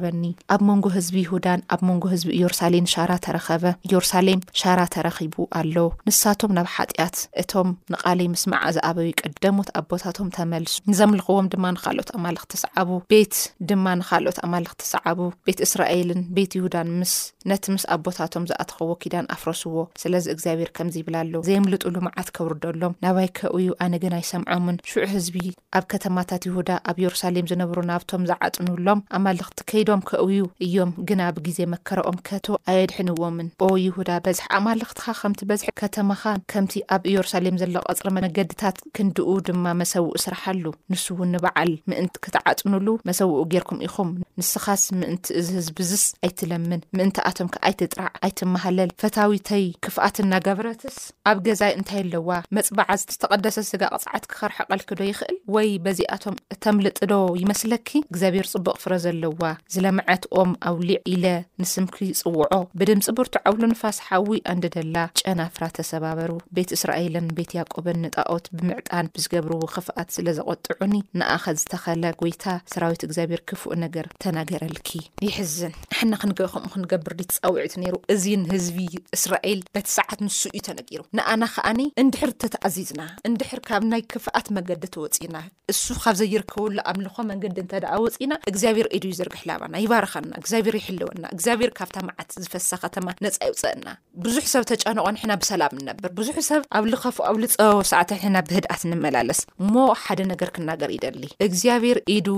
ኣብ 0.55 0.61
መንጎ 0.69 0.85
ህዝቢ 0.97 1.17
ይሁዳን 1.25 1.61
ኣብ 1.75 1.81
መንጎ 1.89 2.03
ህዝቢ 2.13 2.29
ኢየሩሳሌም 2.39 2.87
ሻራ 2.93 3.13
ተረከበ 3.25 3.65
ኢየሩሳሌም 3.87 4.41
ሻራ 4.61 4.81
ተረኪቡ 4.95 5.37
ኣሎ 5.61 5.77
ንሳቶም 6.09 6.53
ናብ 6.57 6.69
ሓጢያት 6.75 7.17
እቶም 7.43 7.69
ንቃለይ 7.93 8.29
ምስመዓ 8.35 8.63
ዝኣበዩ 8.77 9.09
ቀደሞት 9.21 9.69
ኣቦታቶም 9.81 10.29
ተመልሱ 10.37 10.75
ንዘምልኽዎም 10.91 11.49
ድማ 11.55 11.65
ንካልኦት 11.77 12.11
ኣማልኽቲ 12.19 12.55
ሰዓቡ 12.65 12.91
ቤት 13.13 13.37
ድማ 13.71 13.87
ንካልኦት 14.01 14.39
ኣማለኽቲ 14.49 14.83
ሰዓቡ 14.95 15.21
ቤት 15.49 15.59
እስራኤልን 15.67 16.21
ቤት 16.39 16.53
ይሁዳን 16.59 16.91
ምስነቲ 17.01 17.65
ምስ 17.75 17.87
ኣቦታቶም 17.97 18.47
ዝኣትኸዎ 18.53 18.91
ኪዳን 19.05 19.29
ኣፍረስዎ 19.37 19.77
ስለዚ 20.05 20.27
እግዚኣብሔር 20.35 20.73
ከምዚ 20.79 20.97
ይብላሎ 21.03 21.35
ዘምልጡ 21.51 21.85
ልምዓት 21.97 22.31
ከብርደሎም 22.39 22.97
ናባይከብዩ 23.07 23.69
ኣነግን 23.87 24.17
ኣይሰምዖምን 24.21 24.81
ሽዑ 24.93 25.03
ህዝቢ 25.17 25.37
ኣብ 25.79 25.85
ከተማታት 25.95 26.43
ይሁዳ 26.51 26.69
ኣብ 26.91 26.97
የሩሳሌም 27.07 27.51
ዝነብሩ 27.53 27.79
ናብቶም 27.93 28.27
ዝዓጥሎም 28.33 29.03
ኣክት 29.31 29.61
ከ 29.71 29.73
ም 29.97 30.01
ከእውዩ 30.09 30.41
እዮም 30.65 30.91
ግና 31.09 31.23
ብ 31.35 31.43
ግዜ 31.47 31.59
መከረኦም 31.75 32.17
ከቶ 32.29 32.47
ኣየድሕንዎምን 32.71 33.49
ኦ 33.67 33.69
ይሁዳ 33.85 34.11
በዝሕ 34.25 34.45
ኣማለክትካ 34.59 35.07
ከምቲ 35.23 35.41
በዝሒ 35.51 35.69
ከተማኻ 35.81 36.23
ከምቲ 36.53 36.75
ኣብ 36.95 37.03
ኢየሩሳሌም 37.11 37.59
ዘለ 37.63 37.75
ቐፅርመ 37.93 38.17
መገድታት 38.27 38.77
ክንድኡ 38.97 39.29
ድማ 39.49 39.65
መሰውኡ 39.81 40.13
ስራሓሉ 40.25 40.65
ንስው 40.93 41.21
ንበዓል 41.35 41.73
ምእንቲ 41.91 42.15
ክተዓጥኑሉ 42.27 42.89
መሰውኡ 43.11 43.39
ገርኩም 43.55 43.81
ኢኹም 43.89 44.11
ንስኻስ 44.41 44.85
ምእንቲ 45.01 45.27
እዝህዝብዝስ 45.41 46.05
ኣይትለምን 46.29 46.83
ምእንቲ 46.99 47.17
ኣቶም 47.31 47.51
ከ 47.55 47.65
ኣይትጥራዕ 47.71 48.13
ኣይትመሃለል 48.29 48.93
ፈታዊተይ 49.05 49.65
ክፍኣትና 49.87 50.33
ጋብረትስ 50.49 50.99
ኣብ 51.33 51.39
ገዛይ 51.49 51.73
እንታይ 51.79 52.03
ኣለዋ 52.07 52.29
መፅበዓዝ 52.59 53.03
ትተቐደሰ 53.13 53.57
ስጋ 53.71 53.83
ቅፅዓት 53.97 54.25
ክከርሐቀልኪዶ 54.33 55.01
ይኽእል 55.11 55.39
ወይ 55.57 55.69
በዚኣቶም 55.87 56.39
እተምልጥዶ 56.55 57.13
ይመስለኪ 57.45 57.89
እግዚኣብሄር 58.11 58.47
ፅቡቅ 58.55 58.77
ፍረ 58.85 58.93
ዘለዋ 59.07 59.41
ስለመዓትኦም 59.79 60.51
ኣውሊዕ 60.69 60.99
ኢለ 61.11 61.25
ንስምኪ 61.63 61.97
ይፅውዖ 62.11 62.53
ብድምፂ 62.79 63.07
ቡርቱ 63.17 63.35
ዓውሉ 63.49 63.61
ንፋስ 63.73 63.99
ሓዊ 64.07 64.29
እንዲደላ 64.53 64.97
ጨናፍራ 65.21 65.65
ተሰባበሩ 65.77 66.31
ቤት 66.57 66.71
እስራኤልን 66.77 67.27
ቤት 67.37 67.51
ያቆብን 67.57 67.99
ንጣኦት 68.05 68.47
ብምዕጣን 68.55 69.11
ብዝገብርዎ 69.17 69.61
ክፍኣት 69.75 70.09
ስለ 70.17 70.27
ዘቆጥዑኒ 70.39 70.95
ንኣኸ 71.21 71.45
ዝተኸለ 71.61 72.03
ጎይታ 72.23 72.45
ሰራዊት 72.73 73.05
እግዚኣብሄር 73.09 73.43
ክፍእ 73.53 73.77
ነገር 73.85 74.09
ተነገረልኪ 74.25 74.91
ይሕዝን 75.27 75.75
ኣሕኒ 75.97 76.13
ከምኡ 76.23 76.39
ክንገብር 76.75 77.15
ተፃውዒት 77.35 77.77
ነይሩ 77.83 77.95
እዚን 78.15 78.43
ህዝቢ 78.55 78.81
እስራኤል 79.19 79.63
በቲ 79.77 79.89
ሰዓት 79.99 80.19
ንስ 80.27 80.41
እዩ 80.51 80.63
ተነጊሩ 80.71 81.01
ንኣና 81.19 81.43
ከዓኒ 81.55 81.81
እንድሕር 82.05 82.33
ተተኣዚዝና 82.45 83.03
እንድሕር 83.31 83.63
ካብ 83.71 83.87
ናይ 83.93 84.05
ክፍኣት 84.15 84.49
መንገዲ 84.59 84.85
ተወፂና 84.97 85.37
እሱ 85.75 85.87
ካብ 86.03 86.19
ዘይርከብሉ 86.23 86.79
ኣምልኮ 86.91 87.17
መንገዲ 87.33 87.57
እንተ 87.67 87.73
ደኣ 87.87 87.95
ወፂና 88.07 88.33
እግዚኣብሄር 88.51 88.87
አድዩ 88.97 89.13
ዘርግሕላባ 89.21 89.63
ናይባርኸና 89.75 90.33
እግዚኣብሔር 90.41 90.75
ይሕልወና 90.81 91.25
እግዚኣብሔር 91.35 91.71
ካብታ 91.79 91.97
መዓት 92.09 92.31
ዝፈሳ 92.45 92.71
ከተማ 92.85 93.07
ነፃ 93.25 93.37
ይውፀአና 93.49 93.87
ብዙሕ 94.25 94.45
ሰብ 94.55 94.63
ተጫነቆ 94.71 95.07
ንሕና 95.17 95.33
ብሰላም 95.43 95.75
ንነብር 95.81 96.11
ብዙሕ 96.21 96.37
ሰብ 96.51 96.63
ኣብ 96.79 96.85
ልካፉ 96.93 97.17
ኣብ 97.31 97.37
ልፀበቦ 97.43 97.79
ሰዓተ 97.93 98.11
ና 98.35 98.39
ብህድኣት 98.49 98.83
ንመላለስ 98.93 99.41
እሞ 99.65 99.75
ሓደ 100.03 100.21
ነገር 100.33 100.51
ክናገር 100.57 100.91
ኢደሊ 100.97 101.25
እግዚኣብሔር 101.47 102.01
ኢዱ 102.17 102.29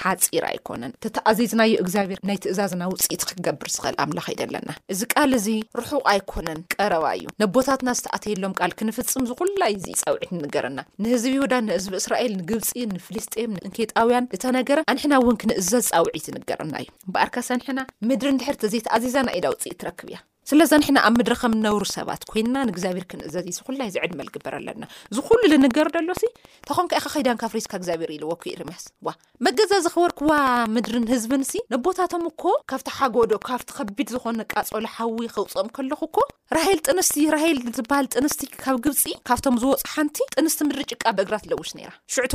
ሓፂር 0.00 0.44
ኣይኮነን 0.50 0.92
ተተኣዘይዝናዮ 1.04 1.72
እግዚኣብሔር 1.84 2.18
ናይ 2.30 2.38
ትእዛዝና 2.44 2.82
ውፅኢት 2.94 3.22
ክገብር 3.30 3.70
ዝኽእል 3.76 3.96
ኣምላኽ 4.04 4.26
ኢደኣለና 4.34 4.70
እዚ 4.94 5.00
ቃል 5.14 5.30
እዚ 5.38 5.46
ርሑቅ 5.80 6.02
ኣይኮነን 6.14 6.60
ቀረባ 6.74 7.04
እዩ 7.18 7.26
ነቦታትና 7.44 7.88
ዝተኣተየሎም 8.00 8.56
ካል 8.60 8.74
ክንፍፅም 8.80 9.26
ዝኩላይ 9.30 9.74
እዚ 9.78 9.86
ፃውዒት 10.02 10.32
ንገረና 10.42 10.78
ንህዝቢ 11.04 11.32
ይሁዳ 11.38 11.54
ንህዝቢ 11.68 11.94
እስራኤል 12.02 12.34
ንግብፂ 12.40 12.66
ንፍልስጥም 12.96 13.52
ንንኬጣውያን 13.64 14.28
እተነገረ 14.38 14.78
ኣንሕና 14.92 15.14
እውን 15.22 15.38
ክንእዛዝ 15.42 15.86
ፃውዒት 15.96 16.28
ንገረና 16.36 16.74
እበኣርካ 16.86 17.36
ሰንሕና 17.48 17.80
ምድሪ 18.08 18.28
ንድሕርቲ 18.36 18.62
ዘይተኣዚዛና 18.74 19.26
ኢለ 19.38 19.44
ውፅኢት 19.52 19.78
ትረክብ 19.80 20.08
እያ 20.10 20.18
ስለዛ 20.50 20.70
ሕና 20.86 20.98
ኣብ 21.06 21.14
ምድሪ 21.20 21.34
ከም 21.40 21.54
ነብሩ 21.64 21.82
ሰባት 21.96 22.22
ኮይና 22.30 22.56
ንግዚኣብር 22.68 23.04
ክእዘ 23.10 23.34
ላይ 23.80 23.88
ዝዕድመ 23.94 24.20
በርኣ 24.44 24.58
ዝሉ 25.16 25.66
ገር 25.78 25.88
ኣሎ 26.00 26.10
ኾን 26.76 26.86
ከከከይዳንካብስካ 26.92 27.72
ግዚኣብር 27.82 28.10
ዎ 28.30 28.36
ያስ 28.72 28.84
መገዛ 29.46 29.72
ዝክበርክዋ 29.86 30.30
ምድርን 30.74 31.04
ህዝብን 31.12 31.42
ንቦታቶም 31.74 32.24
እኮ 32.30 32.42
ካብቲ 32.72 32.88
ሓጎዶ 32.98 33.32
ካብቲ 33.48 33.68
ከቢድ 33.78 34.08
ዝኮነ 34.14 34.40
ቃፀለሓዊ 34.52 35.20
ከውፅኦም 35.34 35.68
ከለኩ 35.76 36.00
ኮ 36.16 36.24
ራል 36.56 36.78
ጥንስቲሂይል 36.88 37.58
ዝበሃል 37.76 38.06
ጥንስቲ 38.14 38.40
ካብ 38.64 38.76
ግብፂ 38.86 39.02
ካብቶም 39.30 39.56
ዝወፁ 39.62 39.82
ሓንቲ 39.94 40.18
ጥንስቲ 40.36 40.58
ምድሪ 40.68 40.82
ጭቃ 40.92 41.04
ብእግራት 41.18 41.46
ለውስ 41.52 41.72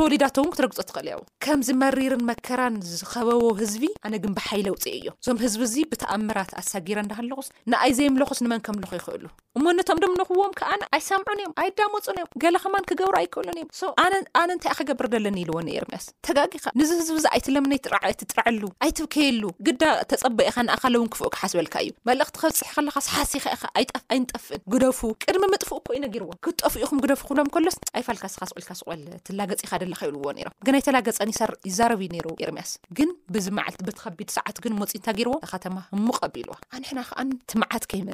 ወሊዳው 0.05 0.45
ክትረግፀክእልያ 0.53 1.15
ምዝመሪር 1.61 2.13
መከራን 2.29 2.75
ዝኸበዎ 2.99 3.43
ህዝቢ 3.61 3.83
ኣነንብሓይለውፅ 4.07 4.83
እዩ 4.99 5.07
እዞም 5.21 5.39
ህዝቢ 5.45 5.81
ብኣምራት 5.91 6.51
ኣሳጊረ 6.61 6.97
እናሃለስዚ 7.05 7.99
ለኩስ 8.21 8.39
ንመን 8.45 8.61
ከምልኩ 8.65 8.91
ይኽእሉ 8.99 9.23
እሞነቶም 9.57 9.97
ዶም 10.01 10.13
ንኽዎም 10.19 10.51
ከኣነ 10.59 10.83
ኣይሳምዑን 10.95 11.39
እዮም 11.41 11.51
ኣይዳ 11.61 11.79
መፁን 11.93 12.15
እዮም 12.19 12.29
ገለ 12.43 12.55
ኸማን 12.63 12.85
ክገብሩ 12.89 13.13
ኣይክእሉን 13.19 13.57
እዮም 13.61 13.91
ኣነ 14.03 14.49
እንታይ 14.53 14.69
ኣክገብር 14.73 15.07
ዘለኒ 15.13 15.37
ኢልዎ 15.43 15.57
ኤርምያስ 15.79 16.05
ተጋጊኻ 16.27 16.65
ንዚዝብዛ 16.79 17.25
ኣይቲ 17.35 17.47
ለምነ 17.55 17.73
ይይትጥርዕሉ 18.05 18.63
ኣይትብከየሉ 18.85 19.43
ግዳ 19.67 19.83
ተፀበ 20.11 20.39
ኢኻ 20.49 20.57
ንኣካለውን 20.67 21.09
ክፍእ 21.15 21.29
ክሓስበልካ 21.35 21.75
እዩ 21.85 21.91
መልእክቲ 22.09 22.35
ከብፅሕ 22.43 22.71
ከለካ 22.77 22.97
ስሓሲካኢ 23.07 23.61
ኣይጣፍ 23.81 24.03
ኣይንጠፍእን 24.15 24.63
ግደፉ 24.75 24.99
ቅድሚ 25.25 25.43
ምጥፍእ 25.53 25.79
ኮይኖ 25.89 26.05
ገርዎ 26.15 26.31
ክጠፍ 26.47 26.73
ኢኹም 26.83 27.01
ግደፉ 27.05 27.21
ክብሎም 27.29 27.51
ሎስ 27.67 27.77
ኣይፋልካ 27.99 28.23
ስኻስዕልካ 28.35 28.69
ስቆል 28.81 29.03
ትላገፂ 29.29 29.59
ኢካ 29.67 29.71
ደለካ 29.83 30.01
ይብልዎ 30.09 30.25
ም 30.39 30.75
ኣይተላገፀን 30.79 31.29
ይሰር 31.35 31.53
ይዛረብዩ 31.69 32.09
ነይሩ 32.15 32.27
ኤርምያስ 32.45 32.73
ግን 32.97 33.09
ብዚ 33.35 33.45
መዓልቲ 33.59 33.81
ብትከቢድ 33.89 34.29
ሰዓት 34.37 34.57
ግን 34.65 34.73
መፂ 34.81 34.91
ንታ 35.01 35.09
ገርዎ 35.21 35.35
ከተማ 35.53 35.77
ሙ 36.07 36.09
ቀቢ 36.21 36.35
ኢሉዋ 36.43 36.57
ንሕና 36.83 36.99
ኣ 37.21 37.21
ትምዓት 37.51 37.83
ይፀ 37.97 38.07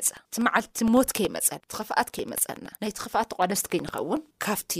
ዓልቲ 0.57 0.79
ሞት 0.93 1.09
ከይመፀ 1.17 1.49
ክፍኣት 1.75 2.07
ከይመፀና 2.15 2.65
ናይቲ 2.81 2.95
ክፍኣት 3.03 3.27
ተቋደስቲ 3.31 3.65
ከይንኸውን 3.73 4.21
ካብቲ 4.45 4.71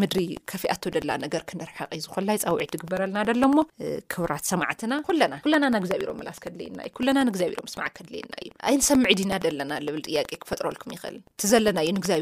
ምድሪ 0.00 0.20
ከፊኣቶ 0.50 0.82
ደላ 0.94 1.10
ነገር 1.24 1.42
ክንርሓቀይዝኮይ 1.50 2.26
ፀውዒ 2.44 2.62
ትግበረልና 2.72 3.16
ሎ 3.42 3.44
ክብራት 4.12 4.44
ሰማዕትና 4.52 4.92
ናናግኣሮስድዩናግሮስድእዩይሰዒድና 5.64 6.90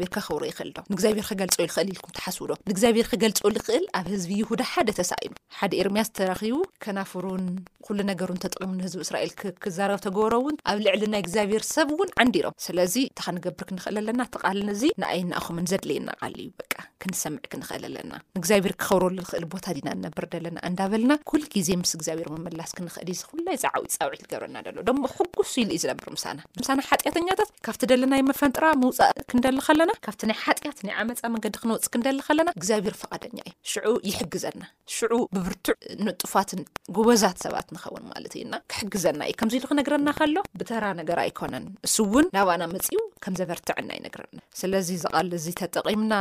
ብቄክፈጥልልዘለዩግኣብርኸብሮ 0.01 0.41
ይእል 0.49 0.69
ዶግብሔር 0.77 1.23
ክገል 1.31 1.51
እልልኩም 1.85 2.13
ሓስ 2.25 2.37
ዶ 2.51 2.53
ንእግዚኣብሔር 2.69 3.07
ክገል 3.11 3.33
ክእል 3.67 3.83
ኣብ 3.99 4.05
ህዝቢ 4.13 4.31
ይሁዳ 4.43 4.61
ሓደ 4.73 4.89
ተሳ 4.99 5.11
ኢ 5.25 5.29
ሓደ 5.59 5.71
ኤርምያስ 5.81 6.09
ተረኪቡ 6.17 6.55
ከናፍሩን 6.83 7.43
ኩሉ 7.87 7.97
ነገሩን 8.11 8.39
ተጠቂሙ 8.43 8.71
ንህዝቢ 8.79 9.01
እስራኤል 9.07 9.31
ክዛረብ 9.63 9.99
ተገብረውን 10.05 10.55
ኣብ 10.71 10.79
ዕሊ 10.95 11.03
ናይ 11.15 11.23
ግብሔር 11.29 11.63
ሰብ 11.75 11.89
ንዓንዲሮም 12.09 12.55
ስለዚ 12.65 12.95
እተ 13.09 13.19
ኸንገብር 13.27 13.63
ክንኽእል 13.69 13.97
ኣለና 14.01 14.21
ተቓልንእዙ 14.33 14.81
ንኣይን 15.03 15.31
ናእኹምን 15.33 15.69
ዘድልየናዓል 15.71 16.35
ዩ 16.45 16.49
በቃ 16.61 16.73
ክንሰምዕ 17.03 17.41
ክንክእል 17.51 17.83
ኣለና 17.87 18.11
ንእግዚኣብሔር 18.35 18.73
ክኸብረሉ 18.81 19.17
ክእል 19.29 19.45
ቦታ 19.53 19.65
ና 19.87 19.89
ነብር 20.05 20.25
ለና 20.45 20.57
እንዳበልና 20.69 21.11
ኩል 21.29 21.43
ግዜ 21.53 21.69
ምስ 21.81 21.91
እግዚኣብሔር 21.97 22.27
ምምላስ 22.33 22.71
ክንክእል 22.77 23.07
ዩዚ 23.13 23.21
ኩላይ 23.31 23.55
ዝዓዊ 23.63 23.81
ፃውዒት 23.95 24.21
ዝገብረና 24.27 24.55
ሎ 24.77 24.79
ማ 24.99 25.03
ሕጉስ 25.15 25.51
ኢሉ 25.61 25.69
እዩ 25.75 25.79
ዝነብር 25.83 26.07
ምሳና 26.17 26.39
ምሳና 26.59 26.79
ሓጢያተኛታት 26.89 27.49
ካብቲ 27.67 27.81
ደለናይ 27.91 28.21
መፈንጥራ 28.29 28.65
ምውፃእ 28.83 29.13
ክንደሊ 29.31 29.55
ከለና 29.67 29.91
ካብቲ 30.07 30.21
ናይ 30.31 30.37
ሓጢያት 30.45 30.77
ናይ 30.87 30.95
ዓመፃ 31.03 31.21
መንገዲ 31.35 31.55
ክነውፅእ 31.63 31.89
ክንደሊ 31.95 32.17
ከለና 32.27 32.49
እግዚኣብሔር 32.59 32.95
ፈቃደኛ 33.01 33.37
እዩ 33.49 33.53
ሽዑ 33.73 33.93
ይሕግዘና 34.09 34.61
ሽዑ 34.97 35.13
ብብርትዕ 35.35 35.77
ንጡፋትን 36.05 36.61
ጉበዛት 36.97 37.37
ሰባት 37.47 37.67
ንኸውን 37.77 38.03
ማለት 38.13 38.33
እዩና 38.39 38.53
ክሕግዘና 38.73 39.19
እዩ 39.29 39.33
ከምዚ 39.41 39.53
ኢሉ 39.61 39.65
ክነግረና 39.73 40.09
ከሎ 40.21 40.37
ብተራ 40.61 40.85
ነገር 41.01 41.17
ኣይኮነን 41.25 41.65
እስ 41.89 41.97
ውን 42.15 42.25
ናብኣና 42.37 42.63
መፅው 42.75 43.03
ዘበርትዕና 43.39 46.13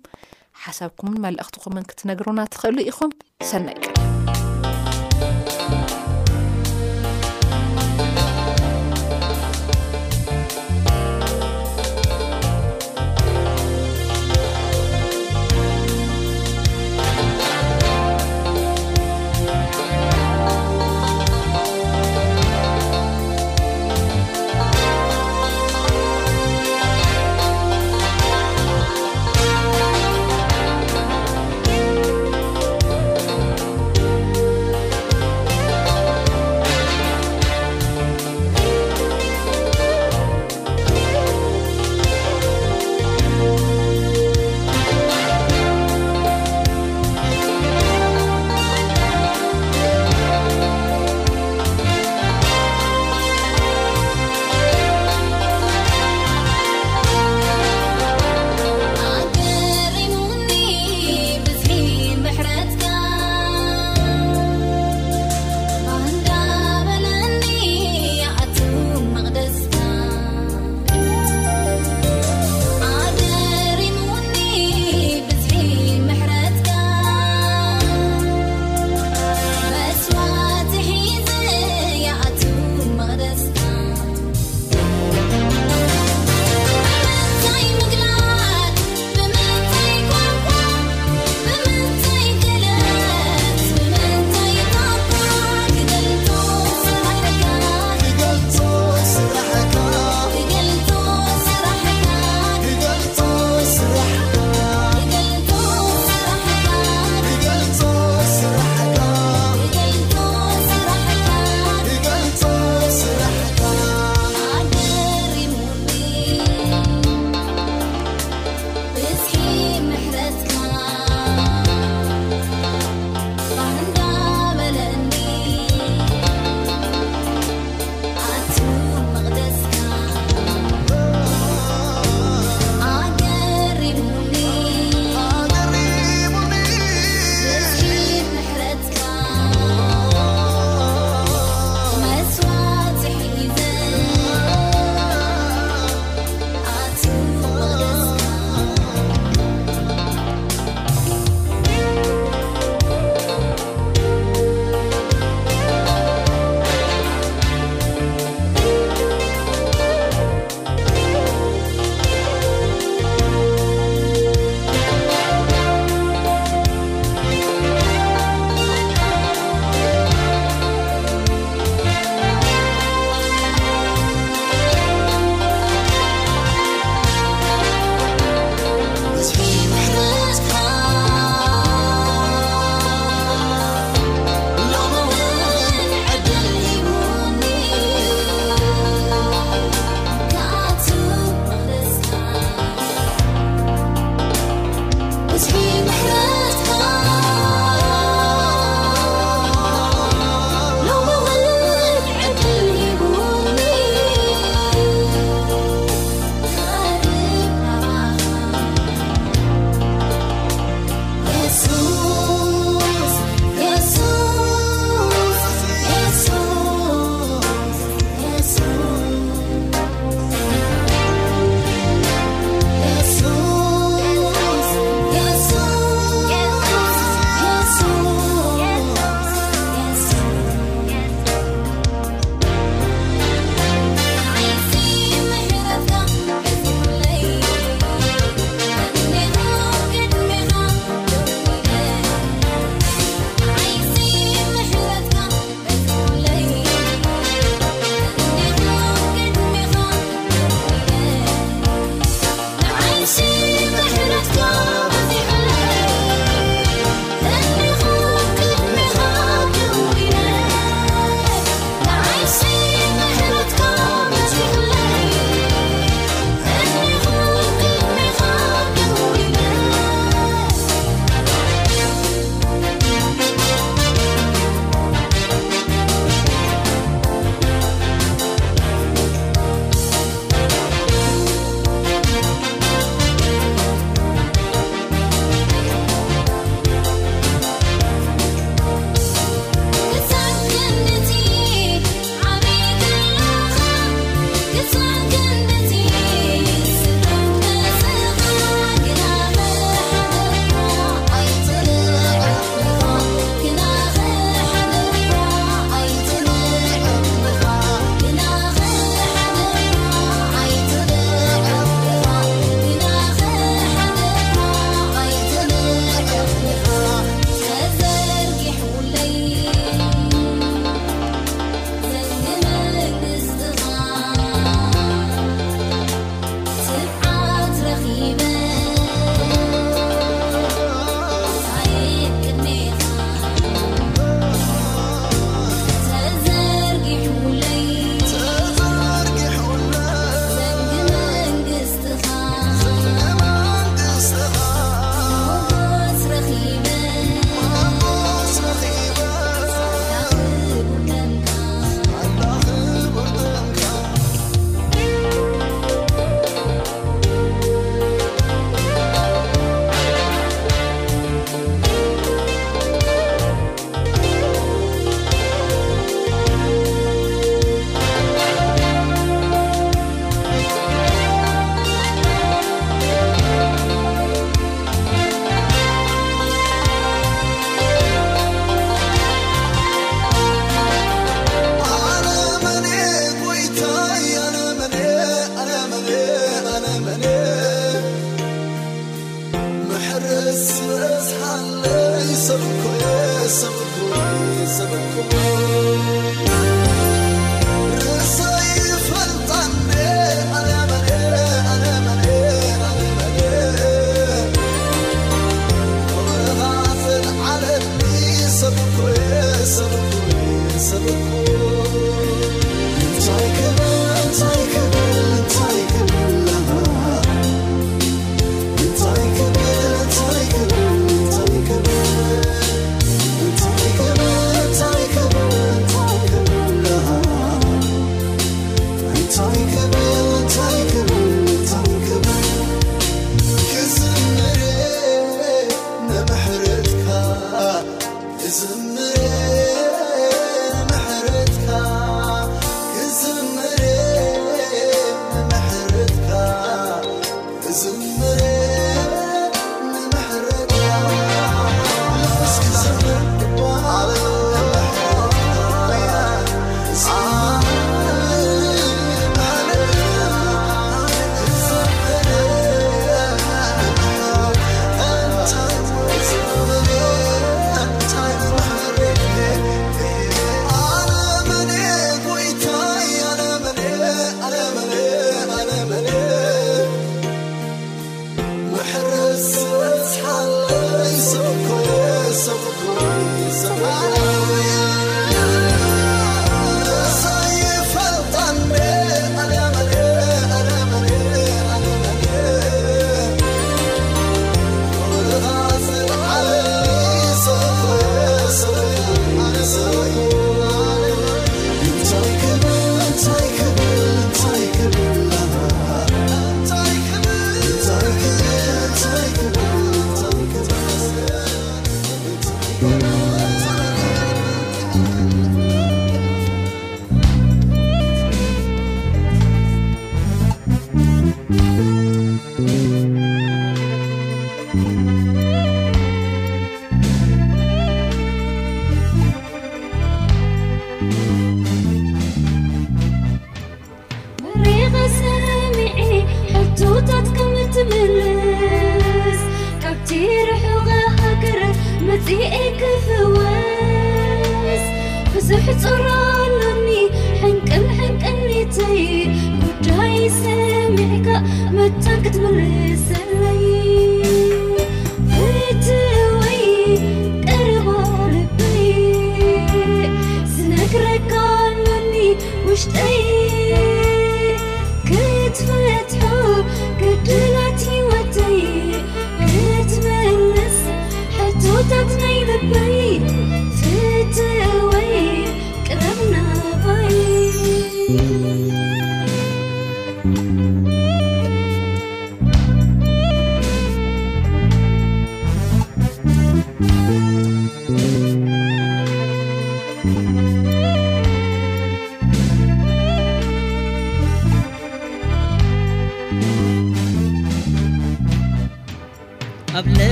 ሓሳብኩምን 0.65 1.21
መልእኽትኹምን 1.27 1.89
ክትነግርና 1.91 2.39
ትኽእሉ 2.55 2.77
ኢኹም 2.91 3.11
ሰናይቀር 3.51 4.14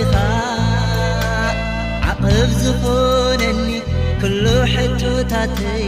ኢኻ 0.00 0.14
ዓቕብ 2.10 2.22
ዝኾነኒ 2.62 3.66
ክሎ 4.20 4.44
ሕቶታተይ 4.74 5.84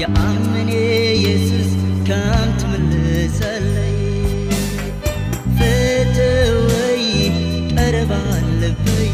ይኣመን 0.00 0.68
ኢየሱስ 0.80 1.70
ከም 2.08 2.48
ትምልሰለይ 2.60 3.98
ፍትወይ 5.58 7.02
ቀረባለበይ 7.76 9.10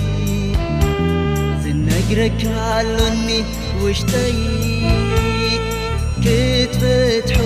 ዝነግረ 1.64 2.20
ክብሃሎኒ 2.40 3.26
ውሽተይ 3.82 4.36
ክትፍትሑ 6.24 7.38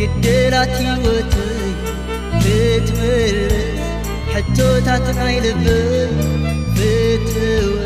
ግደላትወት 0.00 1.34
ብትብል 2.42 3.40
tutatainegı 4.42 6.08
bitun 6.74 7.80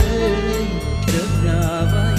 rraban 1.08 2.18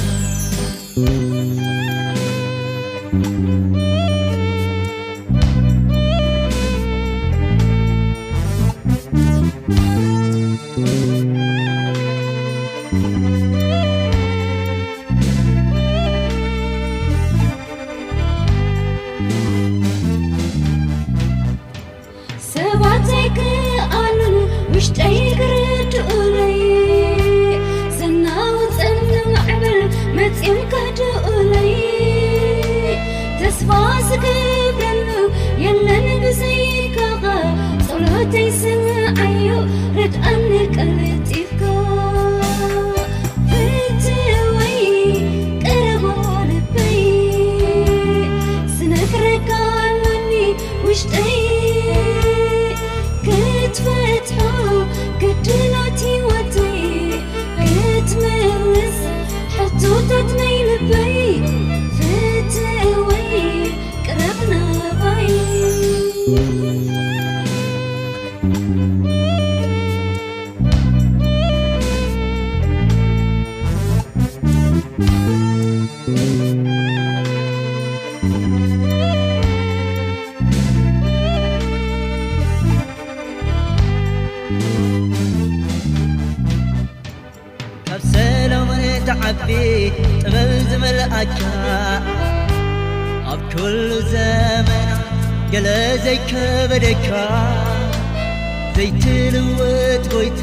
ደይትልወት 98.77 100.03
ጎይት 100.11 100.37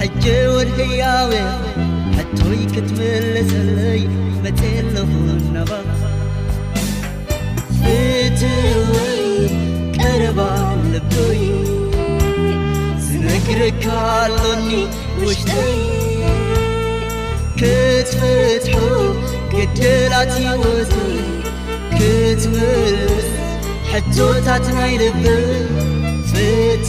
ሕጀ 0.00 0.24
ወድሀያወ 0.54 1.32
ሕትወይ 2.18 2.62
ክትብልሰለይ 2.74 4.00
መትኣለሁ 4.44 5.10
ናባ 5.54 5.72
ፍትወይ 7.80 9.20
ቀረባ 10.00 10.40
ለብእዩ 10.92 11.44
ዝነግርካኣሎኒ 13.06 14.68
ውሽተይ 15.26 15.76
ክትፍትሑ 17.60 18.78
ክድላትወፅ 19.52 20.94
ክትብል 21.98 22.98
ሕቶታት 23.94 24.64
ናይልብ 24.78 25.20
ፍት 26.32 26.88